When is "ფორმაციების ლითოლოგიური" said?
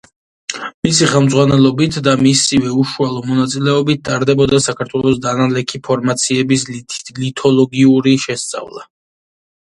5.91-8.17